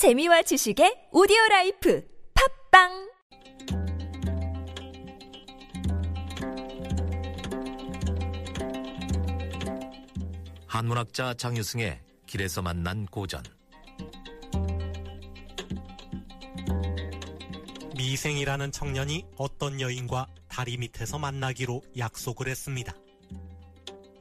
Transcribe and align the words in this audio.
재미와 0.00 0.40
지식의 0.40 1.08
오디오 1.12 1.36
라이프 1.50 2.02
팟빵 2.72 3.10
한문학자 10.66 11.34
장유승의 11.34 12.00
길에서 12.24 12.62
만난 12.62 13.04
고전 13.04 13.42
미생이라는 17.94 18.72
청년이 18.72 19.26
어떤 19.36 19.82
여인과 19.82 20.28
다리 20.48 20.78
밑에서 20.78 21.18
만나기로 21.18 21.82
약속을 21.98 22.48
했습니다. 22.48 22.94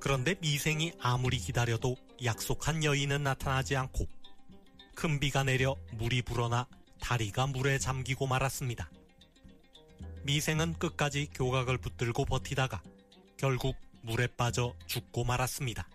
그런데 0.00 0.36
미생이 0.40 0.92
아무리 1.00 1.36
기다려도 1.36 1.96
약속한 2.24 2.82
여인은 2.82 3.24
나타나지 3.24 3.76
않고 3.76 4.15
큰 4.96 5.20
비가 5.20 5.44
내려 5.44 5.76
물이 5.92 6.22
불어나 6.22 6.66
다리가 7.00 7.46
물에 7.48 7.78
잠기고 7.78 8.26
말았습니다. 8.26 8.90
미생은 10.24 10.78
끝까지 10.78 11.28
교각을 11.34 11.76
붙들고 11.76 12.24
버티다가 12.24 12.82
결국 13.36 13.76
물에 14.00 14.26
빠져 14.26 14.74
죽고 14.86 15.24
말았습니다. 15.24 15.86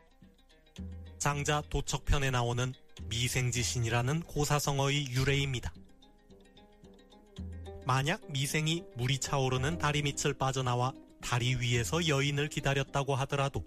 장자 1.18 1.64
도척편에 1.72 2.30
나오는 2.30 2.74
미생지신이라는 3.10 4.22
고사성어의 4.22 5.08
유래입니다. 5.10 5.74
만약 7.86 8.22
미생이 8.32 8.84
물이 8.98 9.18
차오르는 9.18 9.80
다리 9.80 10.04
밑을 10.04 10.36
빠져나와 10.36 10.94
다리 11.22 11.56
위에서 11.56 12.08
여인을 12.08 12.50
기다렸다고 12.50 13.16
하더라도 13.16 13.66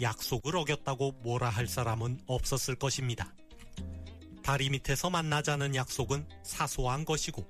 약속을 0.00 0.56
어겼다고 0.56 1.12
뭐라 1.22 1.48
할 1.48 1.68
사람은 1.68 2.22
없었을 2.26 2.74
것입니다. 2.74 3.32
다리 4.50 4.68
밑에서 4.68 5.10
만나자는 5.10 5.76
약속은 5.76 6.26
사소한 6.42 7.04
것이고 7.04 7.48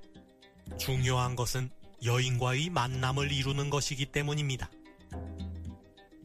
중요한 0.77 1.35
것은 1.35 1.71
여인과의 2.05 2.69
만남을 2.69 3.31
이루는 3.31 3.71
것이기 3.71 4.11
때문입니다. 4.11 4.69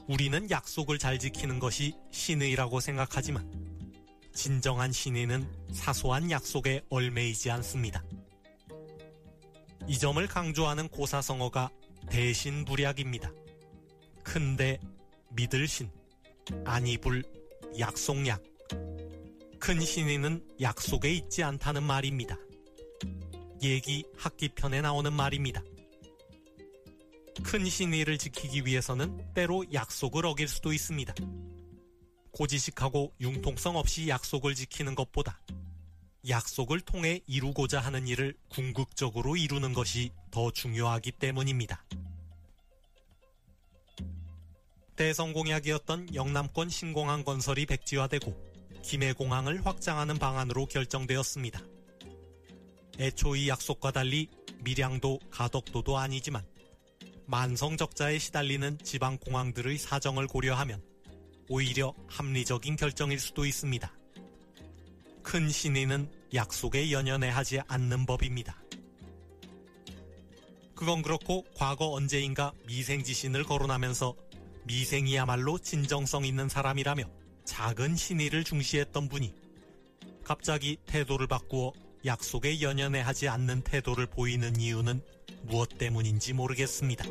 우리는 0.06 0.50
약속을 0.50 0.98
잘 0.98 1.18
지키는 1.18 1.60
것이 1.60 1.94
신의라고 2.10 2.80
생각하지만 2.80 3.50
진정한 4.34 4.92
신의는 4.92 5.50
사소한 5.72 6.30
약속에 6.30 6.82
얼매이지 6.90 7.50
않습니다. 7.52 8.04
이 9.88 9.98
점을 9.98 10.26
강조하는 10.26 10.88
고사성어가 10.88 11.70
대신불약입니다. 12.10 13.32
큰데 14.22 14.78
믿을 15.30 15.68
신, 15.68 15.90
아니불, 16.66 17.22
약속약. 17.78 18.55
큰 19.66 19.80
신의는 19.80 20.46
약속에 20.60 21.12
있지 21.12 21.42
않다는 21.42 21.82
말입니다. 21.82 22.38
얘기 23.64 24.04
학기 24.16 24.48
편에 24.48 24.80
나오는 24.80 25.12
말입니다. 25.12 25.60
큰 27.42 27.68
신의를 27.68 28.16
지키기 28.16 28.64
위해서는 28.64 29.34
때로 29.34 29.64
약속을 29.72 30.24
어길 30.24 30.46
수도 30.46 30.72
있습니다. 30.72 31.12
고지식하고 32.30 33.12
융통성 33.20 33.74
없이 33.74 34.06
약속을 34.06 34.54
지키는 34.54 34.94
것보다 34.94 35.40
약속을 36.28 36.82
통해 36.82 37.20
이루고자 37.26 37.80
하는 37.80 38.06
일을 38.06 38.36
궁극적으로 38.48 39.34
이루는 39.34 39.72
것이 39.72 40.12
더 40.30 40.52
중요하기 40.52 41.10
때문입니다. 41.10 41.84
대성공약이었던 44.94 46.14
영남권 46.14 46.68
신공항 46.68 47.24
건설이 47.24 47.66
백지화되고 47.66 48.55
김해공항을 48.86 49.66
확장하는 49.66 50.16
방안으로 50.16 50.66
결정되었습니다. 50.66 51.60
애초의 53.00 53.48
약속과 53.48 53.90
달리 53.90 54.28
밀양도 54.62 55.18
가덕도도 55.28 55.98
아니지만 55.98 56.46
만성 57.26 57.76
적자에 57.76 58.18
시달리는 58.18 58.78
지방 58.84 59.18
공항들의 59.18 59.76
사정을 59.76 60.28
고려하면 60.28 60.80
오히려 61.48 61.94
합리적인 62.06 62.76
결정일 62.76 63.18
수도 63.18 63.44
있습니다. 63.44 63.92
큰 65.24 65.50
신의는 65.50 66.08
약속에 66.32 66.92
연연해 66.92 67.28
하지 67.28 67.58
않는 67.66 68.06
법입니다. 68.06 68.62
그건 70.76 71.02
그렇고 71.02 71.44
과거 71.56 71.90
언제인가 71.90 72.52
미생지신을 72.66 73.42
거론하면서 73.42 74.14
미생이야말로 74.62 75.58
진정성 75.58 76.24
있는 76.24 76.48
사람이라며 76.48 77.25
작은 77.46 77.96
신의를 77.96 78.44
중시했던 78.44 79.08
분이 79.08 79.32
갑자기 80.22 80.76
태도를 80.84 81.26
바꾸어 81.26 81.72
약속에 82.04 82.60
연연해 82.60 83.00
하지 83.00 83.28
않는 83.28 83.62
태도를 83.62 84.06
보이는 84.06 84.60
이유는 84.60 85.00
무엇 85.42 85.78
때문인지 85.78 86.34
모르겠습니다. 86.34 87.04